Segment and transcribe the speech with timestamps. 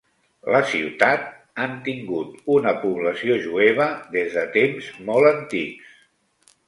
[0.53, 1.27] La ciutat
[1.65, 5.97] han tingut una població jueva des de temps molt antics.